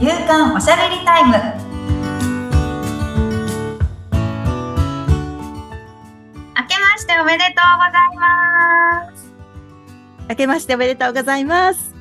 [0.00, 1.32] 夕刊おしゃべりタイム
[6.56, 9.30] 明けましておめでとうございます
[10.30, 11.94] 明けましておめでとうございます。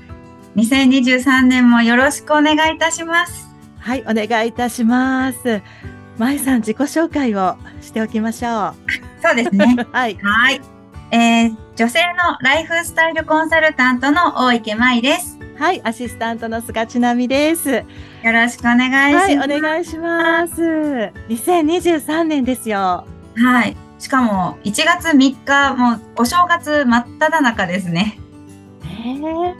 [0.55, 3.49] 2023年もよろしくお願いいたします
[3.79, 5.61] はい、お願いいたします。
[6.17, 8.75] まいさん、自己紹介をしておきましょ
[9.21, 9.87] そうですねう。
[9.91, 10.17] はい。
[10.21, 10.61] はい、
[11.11, 17.69] えー、女性のライフスタイルコンサルタントの大池舞ですはい、アシスタントの菅千奈美です。
[17.69, 17.83] よ
[18.23, 20.61] ろしくお願いします、はい、お願いします。
[21.27, 23.05] 2023年ですよ。
[23.35, 23.75] はい。
[23.99, 28.17] しかも、1月3日、もう、お正月真っ只中ですね。
[28.83, 29.53] ね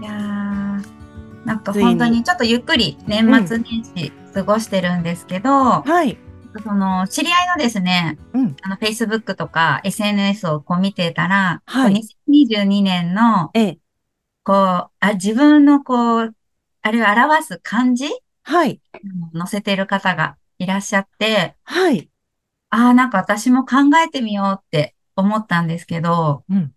[0.00, 6.18] いやー、なんか本当にちょっとゆっくり年末年始過ごしてるんですけど、えはい。
[6.64, 13.78] その、知り合いのですね、うんあの、Facebook とか SNS をこう見てたら、はいこう2022年の、ええ。
[14.44, 16.34] こう、あ、自分のこう、
[16.82, 18.06] あれを表す漢字？
[18.42, 18.80] はい。
[19.32, 22.10] 載せてる方がいらっしゃって、はい。
[22.70, 26.72] ああ、なんか私も考えてみようって思ったんですけど、うん。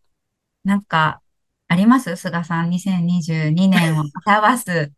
[0.64, 1.22] なんか、
[1.68, 2.16] あります？
[2.16, 4.92] 菅さん、2022年を表す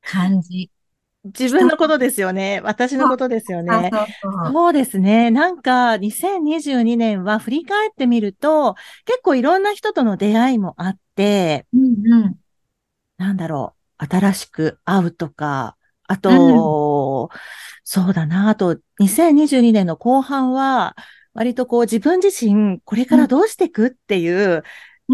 [0.00, 0.70] 漢字。
[1.24, 2.60] 自分のことですよね。
[2.64, 3.90] 私のことですよね。
[4.52, 5.30] そうですね。
[5.30, 11.01] なんか、2022年は振り返ってみると、結構いろんな人との出会いもあって、
[11.72, 12.38] うんうん。
[13.18, 15.76] なんだろう、新しく会うとか、
[16.08, 17.30] あと、
[17.84, 20.96] そうだな、あと、2022年の後半は、
[21.34, 24.62] 割とこう自分自身、これからどうしていくっていう、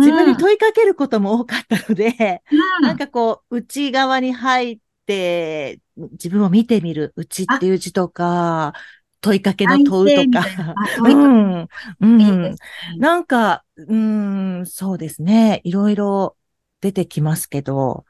[0.00, 2.60] 自分に問いかけることも多かったので、うん。
[2.86, 8.74] なんかこう、内側に入って、自分を見てみる、内っていう字とか、
[9.20, 10.46] 問いかけの問うとか。
[10.76, 11.68] あうん。
[12.00, 12.56] うん
[12.98, 15.60] なんか、うん、そうですね。
[15.64, 16.36] いろいろ
[16.80, 18.04] 出てきますけど。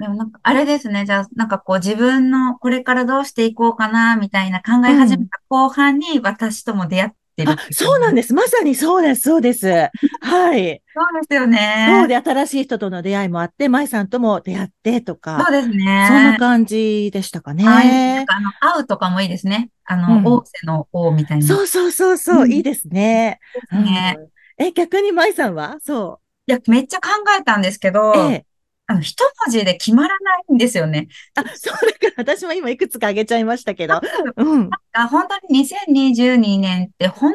[0.00, 1.04] でもなんか、あれですね。
[1.04, 7.10] じゃあ、なんかこう自分のこれからどうしていこうかな、みたいな考え始めた後半に私とも出会っ
[7.46, 8.34] てるあ、そうなんでです。
[8.34, 9.22] まさにそうです。
[9.22, 9.68] そうです。
[10.20, 10.82] はい。
[10.86, 10.92] す。
[10.94, 12.06] そうですよそうね。
[12.08, 16.06] で、新しい人との出会いもあって、舞さんとも出会ってとか、そうですね。
[16.08, 17.60] そんな感じでしたかはい。
[17.60, 18.24] なんね。
[18.26, 19.70] かあの、会うとかもいいですね。
[19.84, 21.46] あの、うん大瀬の王みたいな。
[21.46, 23.38] そうそうそうそう、うんいいですね。
[23.54, 24.16] ですね。
[24.18, 24.28] うん
[24.58, 25.78] え、逆に舞さんは？
[25.80, 28.46] そいや、めっちゃ考えたんですけどう。、ええ。
[28.86, 31.08] あの、一文字で決まらないんですよね。
[31.34, 34.00] あ、そうだから 私も今いくつかあげちゃいましたけど。
[34.36, 34.70] うん。
[34.92, 37.32] あ本当に2022年って本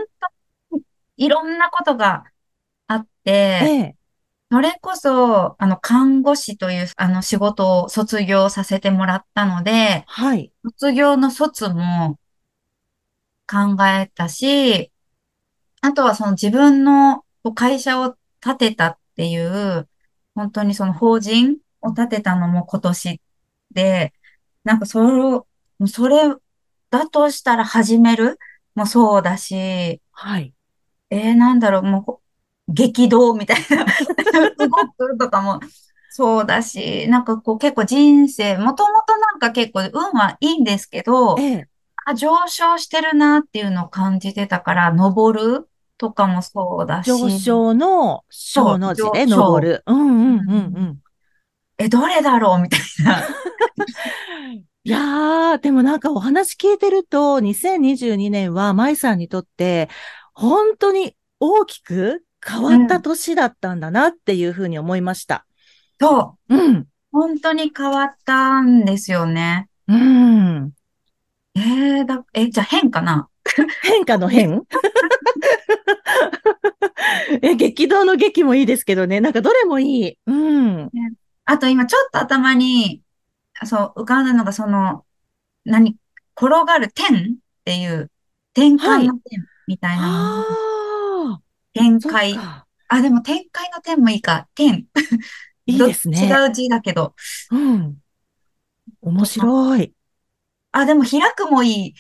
[0.70, 0.84] 当に
[1.18, 2.26] いろんなことが
[2.88, 3.96] あって、ええ。
[4.50, 10.54] それこそ、あの、看護師という、あの、仕事を卒業させてもらったので、はい。
[10.64, 12.18] 卒業の卒も
[13.46, 14.92] 考えたし、
[15.82, 19.90] あとはその自分の会社を建てたっていう、
[20.34, 23.22] 本当にその法人を建てたのも今年
[23.72, 24.14] で、
[24.68, 26.36] なんかそれそれ
[26.90, 28.38] だとしたら始める？
[28.76, 30.54] もそうだし、はい。
[31.10, 32.22] えー、なんだろう、もうこ、
[32.68, 33.86] 激動みたいな、
[34.60, 34.70] 動
[35.10, 35.62] くとかも。
[36.10, 41.68] そうだし、なんかこう結構人生、もともとなんか結構運はいいんですけど、ええ。
[42.06, 45.70] あ、上昇してるなっていうのを感じてたから、登る？
[45.98, 49.84] とかもそうだし、上昇の小の字で登る。
[49.88, 51.00] うんうんうんうん。
[51.78, 52.62] え、どれだろう？
[52.62, 53.22] みたいな。
[54.84, 59.90] いやー、でもなんかお話聞いてると、2022年は舞さんにとって、
[60.34, 65.46] 本当に大きく変わった年だったんだなっていうふうに思いました。
[66.00, 66.88] そう、うん。
[67.12, 69.68] 本当に変わったんですよね。
[69.88, 70.72] うん。
[71.56, 73.28] えー、だ、え、じゃあ変かな？
[73.84, 74.62] 変化の変？
[77.42, 79.20] え、激動の激もいいですけどね。
[79.20, 80.18] なんかどれもいい。
[80.28, 80.90] うん。
[81.50, 83.02] あと今ちょっと頭に、
[83.64, 85.06] そう、浮かんだのがその、
[85.64, 85.96] 何、
[86.36, 88.12] 転がる天っていう、
[88.54, 90.46] 転換の天みたいなの、ああ、
[91.32, 91.42] そっ
[91.74, 92.36] 展開。
[92.36, 92.68] か。
[92.90, 94.50] あ、でも展開の天もいいか。
[94.56, 94.88] 天。
[95.66, 96.20] いいですね。
[96.28, 97.16] ど違う字だけど。
[97.52, 97.98] うん。
[99.02, 99.94] 面白い。
[100.78, 101.94] あ、でも開くもいい。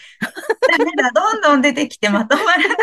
[0.77, 2.77] ダメだ、どんどん出てきて まとまらない。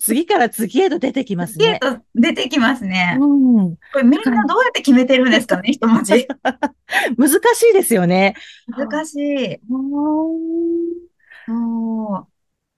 [0.00, 1.78] 次から次へと出てきますね。
[1.80, 3.16] ゲート出てきますね。
[3.20, 3.76] うん。
[3.92, 6.26] これみんなどうやって決めてるんですかね、一文字。
[7.16, 8.34] 難しいですよね。
[8.76, 9.60] 難しい。
[11.46, 12.32] そう。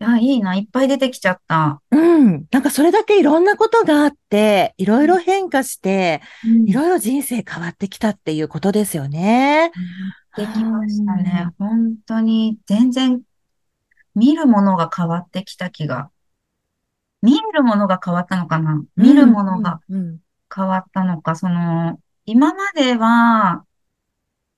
[0.05, 1.81] あ、いいな、いっぱい出てきちゃった。
[1.91, 2.47] うん。
[2.51, 9.71] なんかそれだけいろんなことがあって、いろいろ変化して、うんいろいろ人生変わってきたっていうことですよね。
[10.37, 11.51] できましたね。
[11.59, 13.23] 本当に全然
[14.15, 16.11] 見るものが変わってきた気が。
[17.23, 18.83] 見るものが変わったのかな？
[18.97, 20.19] 見るものがうん。
[20.55, 23.65] 変わったのか、その、今までは、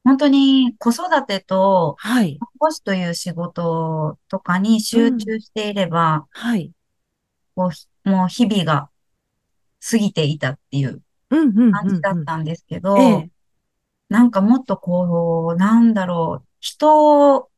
[0.05, 2.39] 本当に子育てとはい。
[2.41, 5.19] 保護司という仕事とかに集うん。
[5.19, 6.73] 中していれば、はい。
[7.55, 8.91] こうひもう日々が
[9.91, 12.25] 過ぎていたっていううん、うん、うん、感じだっうん。
[12.25, 13.31] たんですけど、ええ。
[14.09, 17.51] なんかもっとこう、なんだろう、人を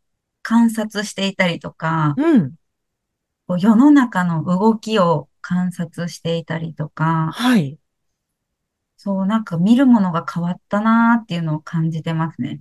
[0.42, 2.54] 観察していたりとか、うん。
[3.48, 7.78] こう世の中の動きを観察していたりとか、はい。
[8.96, 12.60] そう、なんか見るものが変わったなーっていうのを感じてますね。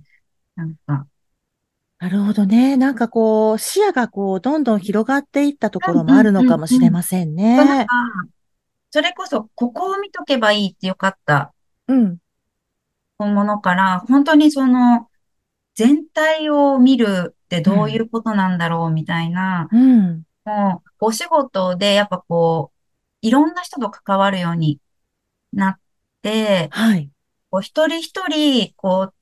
[0.56, 1.08] なんか、
[2.00, 2.76] なるほどね。
[2.76, 6.90] なんかこう、視野がこう、どんどん広がっていったところもうんうんあるのかもしうんうん。
[6.90, 7.86] れませんそう、なんね。
[7.86, 7.94] か、
[8.90, 11.54] それこそ、ここを見とけばいいってよかった
[11.88, 12.18] うん、
[13.26, 15.08] ものから、本当にその、
[15.74, 20.22] 全体を見るってうん、どういうことなんだろうみたいな、うん。
[20.44, 22.78] もう、お仕事でやっぱこう、
[23.20, 24.80] いろんな人と関わるように
[25.52, 25.80] なっ
[26.22, 27.10] て、はい。
[27.50, 29.12] こう一人一人、こ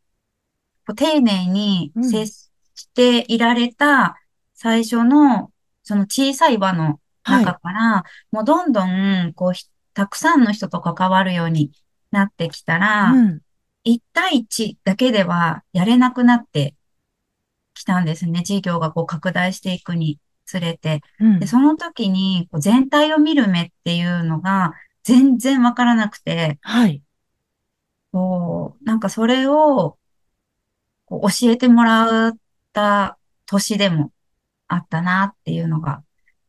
[0.87, 2.51] う、丁寧にうん、接し
[2.95, 4.17] ていられた
[4.55, 5.53] 最初の、
[5.83, 7.45] その小さい輪のはい。
[7.45, 11.73] 中から、もうどんどん、こう、ひたくさんの人と関わるように
[12.13, 13.41] なってきたら、うん、
[13.87, 16.75] 一対一だけではやれなくなって
[17.73, 18.43] きたんですね。
[18.43, 21.03] 事業がこう拡大していくにつれて。
[21.21, 21.47] で、うん。
[21.47, 24.75] その時にこう全体を見る目っていうのが
[25.05, 27.01] 全然わからなくて、はい。
[28.11, 29.97] こう、なんかそれを
[31.05, 32.39] こう教えてもらっ
[32.73, 34.11] た年でも
[34.67, 36.03] あったなっていうのがあ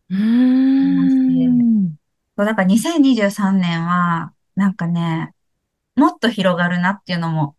[0.10, 0.18] うー。
[0.18, 1.98] ん。
[2.36, 5.34] そう、だから2023年は、なんかね、
[5.98, 7.56] もっと広がるなっていうのも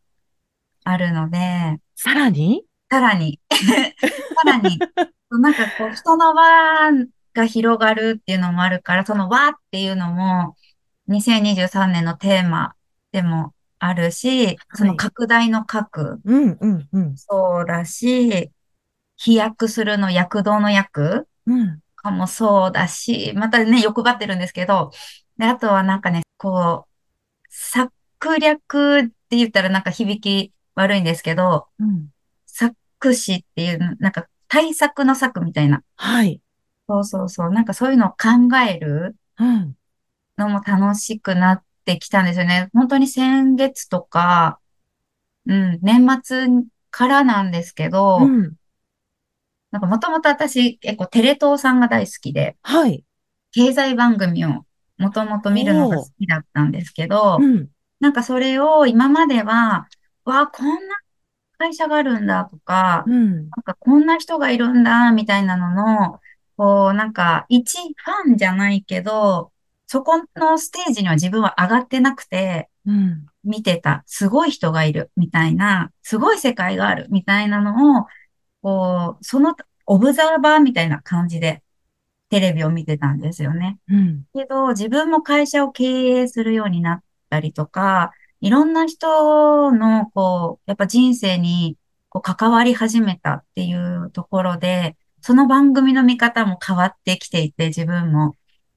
[0.85, 2.65] あるので、さらに？
[2.91, 3.41] さらに。
[3.51, 4.79] さらに、
[5.31, 6.93] なんかこう、人の輪
[7.35, 10.57] が広がるっていうのもあるから、その輪っていうのも、
[11.09, 12.75] 2023年のテーマ
[13.13, 14.97] でもあるし、そのはい。
[14.97, 18.51] 拡大の拡、うん、うん、うん、そうだし、
[19.17, 24.93] 飛躍するの躍動の躍うん、かもそうだし、またね、欲張ってるんですけど、
[25.39, 26.89] で、あとはなんかね、こう、
[28.21, 32.09] 策略って言ったらなんか響き悪いんですけど、うん。
[32.47, 35.83] 策士っていう、なんか対策の策みたいな。
[35.97, 36.41] はい。
[36.89, 37.51] そうそうそう。
[37.51, 38.17] なんかそういうのを考
[38.69, 39.77] えるうん、
[40.37, 42.71] のも楽しくなってきたんですよね。
[42.73, 44.59] 本当に先月とか、
[45.47, 46.49] うん、年末
[46.91, 48.55] からなんですけど、うん。
[49.71, 53.05] なんかもともと私結構テレ東さんが大好きで、はい。
[53.53, 54.65] 経済番組を
[54.99, 57.07] もともと見るのが好ほきだったんですけう。
[57.07, 57.69] うど、ん、
[58.01, 59.89] なんかそれを今までは、
[60.25, 60.97] わあ、こんな
[61.59, 66.21] 会社があるんだとか、うん、なんかこんな人がいるんだ、みたいなのの、
[66.57, 69.53] こう、なんか、一ファンじゃないけど、
[69.87, 78.07] そこのステージには自分は上がってなくて、うん、見てた、すごい人がいる、みたいな、すごい世界がある、みたいなのを、
[78.63, 79.57] こう、その、
[79.87, 81.63] オブザーバーみたいな感じで
[82.29, 83.79] テレビを見てたんですよね。
[83.89, 91.77] うん、けど、自分も会社を経営するようになったりとか、いろんな人の、こう、やっぱ人生に、
[92.09, 98.35] こう、関わり始めたっていうところで、その番組の見方も変わってきていて、自分も。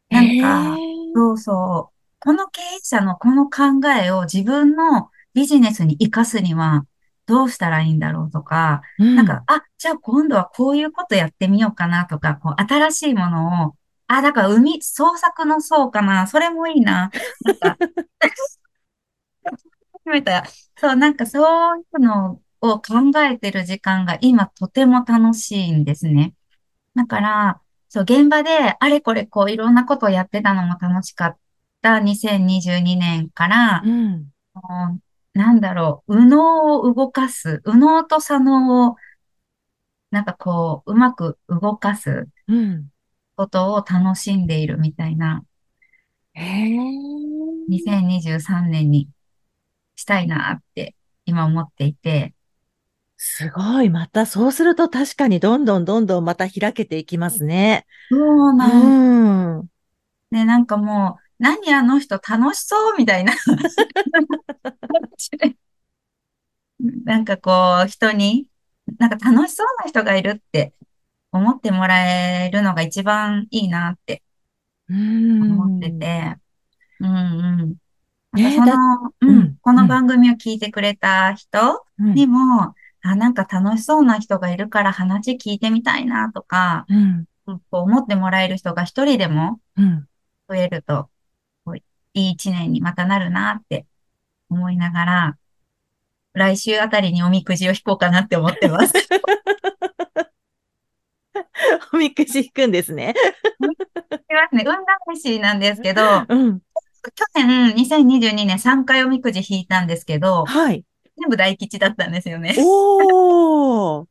[0.09, 0.79] へなんか、え。
[1.15, 1.95] そうそう。
[2.19, 6.85] この経営者のこの考えを自分のビジネスに活かすには
[7.25, 13.75] どうしたらいいんだろうとか、うん、なんか、あ、じゃあ今度はこういうことやってみようかなとか、こう、新しいものを
[14.13, 16.27] あ、だから海、創作の層かな。
[16.27, 17.11] それもいいな。
[17.45, 17.77] なんか、
[20.03, 20.41] 初めて、
[20.75, 26.33] そう、なんかそういうのを考えてる時間が今とても楽しいんですね。
[26.95, 31.37] だから、そう、現場であれこれこういろんなことをやってたのも楽しかっ
[31.81, 34.29] た2022年から、うん、
[35.33, 38.95] なんだろう、右脳を動かす、右脳と左脳を
[40.09, 42.90] なんかこう、うまく動かすうん。
[43.41, 45.43] ことを楽しんでいるみたいな
[46.35, 46.77] へえ。
[47.67, 49.09] 2023年に
[49.95, 50.95] したいなって
[51.25, 52.35] 今思っていて。
[53.17, 53.89] すごい。
[53.89, 57.85] また、そうすると確かにどんどんどんどんまた開けていきますね。
[58.09, 58.17] そ
[58.49, 58.93] ううなん
[59.61, 59.69] ん。
[60.31, 63.33] で、なんかもう、何あの人楽しそうみたいな
[67.05, 68.47] なんかこう、人に、
[68.97, 70.73] なんか楽しそうな人がいるって
[71.31, 74.23] 思ってもらえるのが一番いいなって
[74.89, 75.99] う思ってん。
[75.99, 76.37] て。
[76.99, 77.09] うん
[77.61, 77.75] うん。
[78.37, 78.73] その、だ、
[79.21, 90.07] うん、うん、こうん、の番組を聞いてくれた人うん、にも、あ、なんか楽しそうな人がいるから話聞いてみたいなとか、うん、うんこう思ってもらえる人が一人でもうん。
[90.49, 91.09] 増えると、
[91.65, 91.83] こうい
[92.13, 93.85] い一年にまたなるなって
[94.49, 95.37] 思いながら、
[96.33, 98.93] 来週あたりにおみくじを引こうかなって思ってます。
[101.93, 103.13] おみくじ引くんですね。
[104.29, 104.65] いますね。
[104.65, 106.59] 運試しなんですけど、うん。
[107.15, 110.83] 去年、2022年3回おみくじ引いたんですけど、はい。
[111.17, 112.55] 全部大吉だったんですよね。
[112.59, 114.05] おー。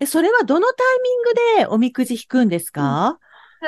[0.00, 3.18] え、それはどのタイミングでおみくじ引くんですか？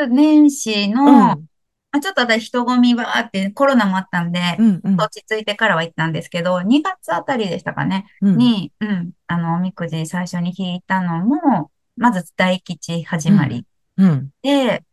[0.08, 1.46] 年始の、うん。
[1.92, 4.80] あちょっと私人混みばーってコロナもあったんで、うん。
[4.82, 4.96] うん。
[4.96, 8.36] 落ち着いてからは行ったんですけど、2月あたりでしたかね、うん。
[8.36, 14.30] に、うん、あの、おみくじ最初に引いたのも、まず大吉始まりうん。
[14.42, 14.84] で、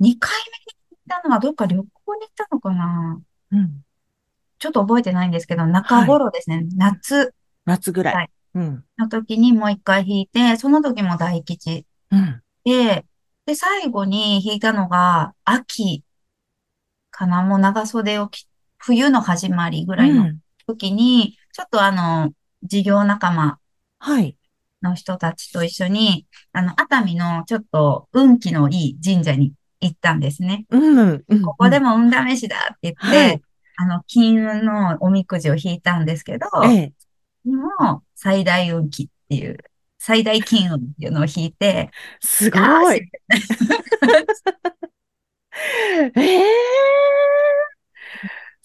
[0.00, 0.16] 目に
[0.90, 3.20] 引いたのはどっか旅行に行ったのかな？
[3.52, 3.82] うん。
[4.58, 8.12] ちょっと覚えてないんですけど、中頃ですね、夏夏ぐら。
[8.12, 8.84] はいうん。
[8.98, 12.42] の時にもう一回引いて、その時も大吉うん。
[12.64, 13.06] で、
[13.46, 16.04] で、最後に引いたのが、秋
[17.10, 17.42] かな？
[17.42, 20.38] もう長袖を着、冬の始まりぐらいのうん。
[20.66, 22.32] 時に、ちょっとあの、
[22.62, 23.58] 事業仲間
[24.00, 24.36] はい。
[24.82, 30.66] の人たちと一緒に、あの、熱海のちょっと運気のいい神社に行ったんですね。
[30.70, 31.24] うん。
[31.28, 31.42] うん。
[31.42, 33.42] ここでも運試しだって言って、はい
[33.80, 36.92] あの、金運のおみくじを引いたんですけど、ええ。
[37.44, 39.58] もう最大運気っていう、
[39.98, 42.98] 最大金運っていうのを引いて、すごよい。
[46.16, 46.42] ええ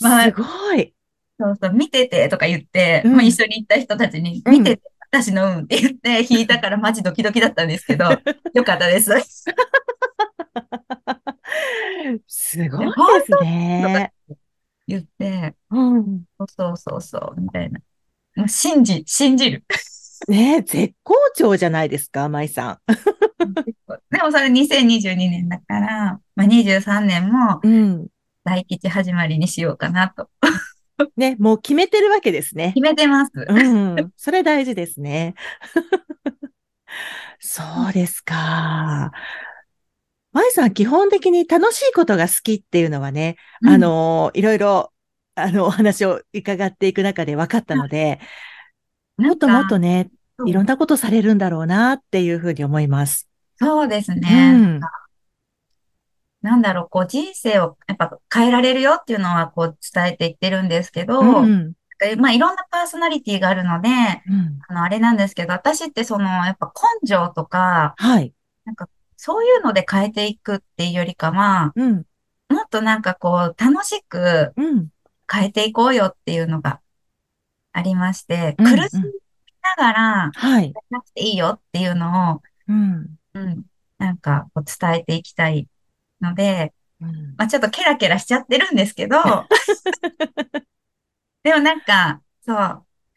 [0.01, 0.95] まあすごい。
[1.39, 8.05] そうそう、見ててとか言って、うんまあ、一緒に行った人たちに、うん見てて、私の運って言って引いたからマジドキドキだったんですけど、
[8.55, 9.11] よかったです。
[12.27, 12.93] すごいで
[13.25, 14.11] すね。
[14.87, 16.23] 言って、うん。
[16.57, 17.79] そうそうそうみたいな。
[18.37, 19.63] もう信じ、信じる。
[20.27, 22.81] ねえ、絶好調じゃないですか、舞さ
[24.09, 27.59] でもそれ2022年だから、まあ、23年もん。
[27.61, 28.07] うん。
[28.43, 30.27] 大吉始まりにしようかなと
[31.17, 32.81] ね、もう決めてるわけですね決。
[32.81, 33.31] めてます。
[33.35, 34.11] うん。
[34.15, 35.35] それ大事ですね。
[37.39, 39.11] そうですか。
[40.31, 44.91] 舞さん、基本的に楽しいことが好きっていうのはね、あの、いろいろ、
[45.35, 48.19] あの、お話を伺っていく中で分かったので、
[49.17, 50.09] うん、もっともっとね、
[50.45, 53.29] いろんなことされるんだろうなっていうふうに思います。
[53.57, 54.51] そうですうね。
[54.53, 54.79] ん。
[56.43, 61.73] なんだろう、こう人生をやっぱ変えられるよっていうのはこう伝えていってるんですけど、うん。
[62.03, 63.89] えまあいろんなパーソナリティがあるので、
[64.27, 64.59] うん。
[64.67, 66.71] あの、あれなんですけど、私ってその、やっぱ
[67.01, 68.33] 根性とか、はい。
[69.15, 71.95] そういうので変えていくっていうよりかは、うん。
[72.49, 74.89] もっとなんかこう、楽しくうん。
[75.31, 76.81] 変えていこうよっていうのが
[77.71, 79.03] ありまして、うん苦しみ
[79.77, 80.73] ながら、はい。
[80.89, 83.15] なくていいよっていうのを、うん。
[83.33, 83.63] うん、
[83.97, 85.67] なんかこう伝えていきたい
[86.23, 89.17] ので、うんまあちょっとケラケラしちゃってるんですけど、
[91.43, 92.57] でもなんか、そう、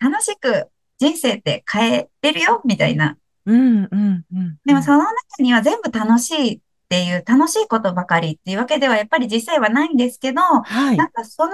[0.00, 2.60] 楽しく人生って変えれるよ？
[2.64, 3.16] みたいな。
[3.46, 3.88] うん。
[3.90, 4.24] うん。
[4.32, 4.58] うん。
[4.64, 11.04] でもその中には全部楽しいっていう、楽しいことばかりっていうわけではやっぱり実際はないんですけど、はいな。
[11.04, 11.52] んかその、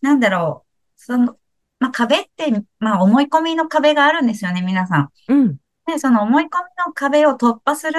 [0.00, 1.36] なんだろう、その、
[1.78, 5.08] まあ壁って、まあ思い込みの壁があるんですよね、皆さん。
[5.28, 5.56] うん。
[5.86, 6.50] で、その思い込み
[6.84, 7.98] の壁を突破する、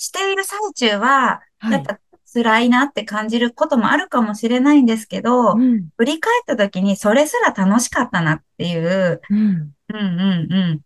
[0.00, 1.72] している最中は、はい。
[1.72, 2.00] やっぱ
[2.32, 5.88] 辛いなって感じることもあるかもしれないんですけど、うん。
[5.98, 9.38] 振り返った時にそれすら楽しかったなっていう、うん。
[9.38, 10.80] うんうんうん、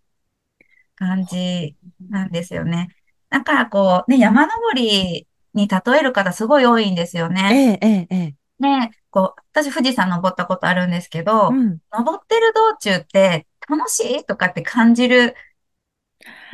[0.97, 1.76] 感じ
[2.11, 2.88] なんですよね。
[3.30, 7.78] だからこう、ね、山登りに例える方すごい多いんですよえね。
[7.80, 8.35] え、ええ、ええ。
[8.59, 11.78] ね、こう、私富士山登ったことあるんですけど、うん。
[11.92, 15.37] 登ってる道中って楽しいとかって感じる、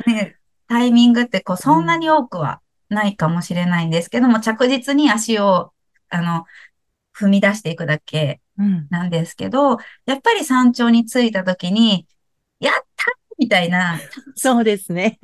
[0.05, 0.35] ね、
[0.71, 5.73] タイミングってこう、そんなに多くはないかもしれないんですけども、着実に足を、
[6.07, 6.45] あの、
[7.13, 8.39] 踏み出していくだけ。
[8.89, 12.07] なんですけど、やっぱり山頂に着いた時に、
[12.61, 13.05] やった
[13.41, 13.99] みたいな。
[14.35, 15.19] そうですね。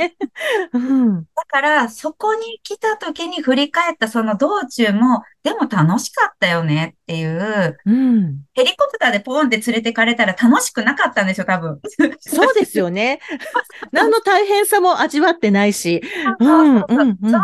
[0.73, 1.21] うん。
[1.21, 8.41] だから、そこに来た時に振り返ったその道中も、でも楽しかったよねっていう、うん。
[8.55, 11.79] ヘリコプターでポーンって連れてかれたら楽しくなかったんですよ、多分。
[12.19, 13.19] そうですよね。
[13.93, 16.01] 何の大変さも味わってないし。
[16.39, 16.85] うその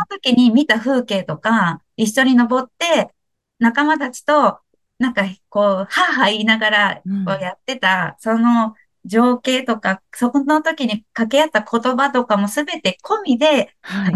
[0.09, 3.13] 時に見た風景とか、一緒に登って、
[3.59, 4.57] 仲間たちと、
[4.97, 7.01] なんか、こう、はぁはぁ言いながら、
[7.39, 8.73] やってた、その
[9.05, 14.13] 情景とか、そこの時に掛け合った言葉とかもすべて込みで、はい。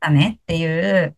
[0.00, 1.16] だねっていう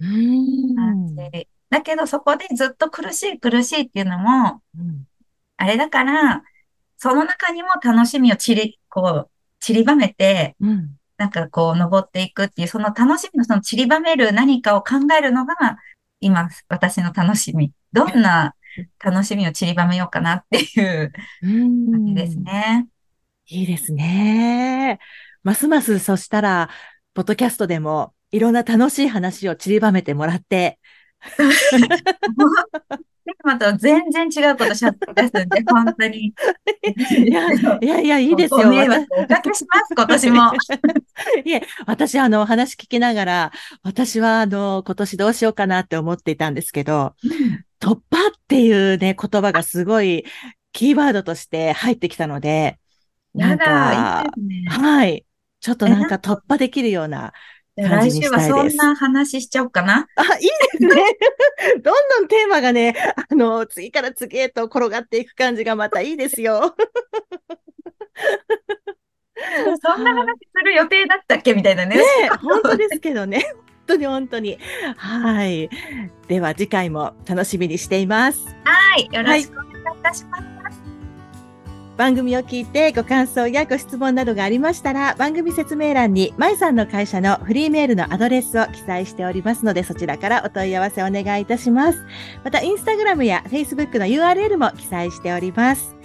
[0.00, 0.74] うん。
[0.76, 1.48] 感じ。
[1.70, 5.04] だけど、そこでずっと苦しい苦しいっていうのも、うん
[5.60, 6.44] あれだから、
[6.98, 10.96] その中にも楽しみを散り、こう、散りばめて、うん。
[11.16, 15.54] なんかこう、登っていくっていう、その楽しみのその散りばめる何かを考えるのが、
[16.20, 17.72] 今、私の楽しみ。
[17.92, 18.54] どんな
[19.02, 22.88] 楽しみを散りばめようかなっていううん感じですね。
[23.46, 24.98] いいですね。
[25.42, 26.68] ますますそしたら、
[27.14, 30.78] ポッドキャストでもいろんな楽しい話を散りばめてもらって、
[33.28, 36.26] でまた全然違うことしゃべり出すんで、本当に。
[36.28, 38.60] いや、いやいや、いいですよ。
[38.60, 40.52] おかけします、今年も。
[41.44, 47.14] いえ、私、あの、お話聞きながら、私は、あの、今年どうしようかなって思っていたんですけど、
[47.80, 50.24] 突破っていうね、言葉がすごい
[50.72, 52.78] キーワードとして入ってきたので、
[53.34, 54.68] なんかいい、ね。
[54.68, 55.24] はい。
[55.60, 57.32] ちょっとなんか突破できるような
[57.76, 58.24] 感じ来。
[58.24, 60.06] 週はそんな話しちゃおうかな。
[60.16, 61.02] あ、いいですね。
[61.82, 62.94] どんどんテーマがね、
[63.30, 66.74] あの、次から次へと転がっていく感じがまたいいですよ。
[69.82, 71.54] そんな話する予定だったっけ？
[71.54, 71.96] みたいなね。
[71.96, 73.44] ねえ本当ですけどね。
[73.88, 74.58] 本当に本当に。
[74.96, 75.70] はい。
[76.28, 78.46] では次回も楽しみにしています。
[78.64, 80.44] はい、よろしくお願いいたします。
[81.96, 92.06] 番組を聞いてご感想やご質問などがありましたら、番組説明欄に、まいさんの会社のフリーメールのアドレスを記載しておりますので、そちらからお問い合わせお願いいたします。
[92.44, 95.96] また、インスタグラムやフェイスブックの URL も記載しております。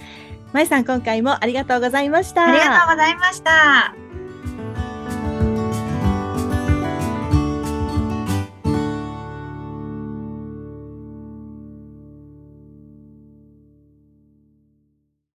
[0.52, 2.48] まいさん、今回もありがとうございました。
[2.48, 3.94] ありがとうございました。